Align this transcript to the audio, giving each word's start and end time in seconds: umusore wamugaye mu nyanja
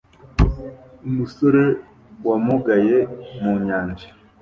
umusore 1.07 1.63
wamugaye 2.27 2.97
mu 3.41 3.53
nyanja 3.65 4.07